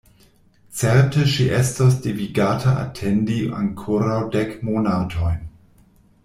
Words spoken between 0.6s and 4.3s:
Certe ŝi estos devigata atendi ankoraŭ